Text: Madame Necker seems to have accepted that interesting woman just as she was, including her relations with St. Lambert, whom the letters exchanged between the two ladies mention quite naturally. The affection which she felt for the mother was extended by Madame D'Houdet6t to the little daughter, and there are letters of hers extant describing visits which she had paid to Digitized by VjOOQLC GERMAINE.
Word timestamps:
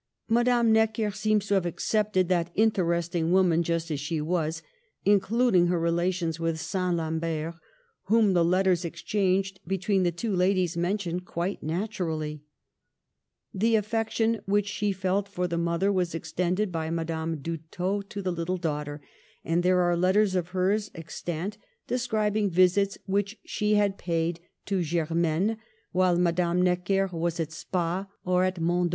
Madame 0.27 0.71
Necker 0.71 1.11
seems 1.11 1.45
to 1.45 1.53
have 1.53 1.65
accepted 1.67 2.27
that 2.27 2.49
interesting 2.55 3.31
woman 3.31 3.61
just 3.61 3.91
as 3.91 3.99
she 3.99 4.19
was, 4.19 4.63
including 5.05 5.67
her 5.67 5.79
relations 5.79 6.39
with 6.39 6.59
St. 6.59 6.95
Lambert, 6.95 7.53
whom 8.05 8.33
the 8.33 8.43
letters 8.43 8.83
exchanged 8.83 9.59
between 9.67 10.01
the 10.01 10.11
two 10.11 10.35
ladies 10.35 10.75
mention 10.75 11.19
quite 11.19 11.61
naturally. 11.61 12.41
The 13.53 13.75
affection 13.75 14.39
which 14.47 14.67
she 14.67 14.91
felt 14.91 15.27
for 15.27 15.47
the 15.47 15.59
mother 15.59 15.91
was 15.91 16.15
extended 16.15 16.71
by 16.71 16.89
Madame 16.89 17.35
D'Houdet6t 17.37 18.09
to 18.09 18.21
the 18.23 18.31
little 18.31 18.57
daughter, 18.57 19.03
and 19.45 19.61
there 19.61 19.81
are 19.81 19.95
letters 19.95 20.33
of 20.33 20.47
hers 20.47 20.89
extant 20.95 21.59
describing 21.85 22.49
visits 22.49 22.97
which 23.05 23.37
she 23.45 23.75
had 23.75 23.99
paid 23.99 24.39
to 24.65 24.79
Digitized 24.79 25.57
by 25.93 26.17
VjOOQLC 26.17 27.97
GERMAINE. 28.01 28.89